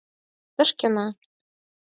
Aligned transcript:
Тошкена 0.55 1.05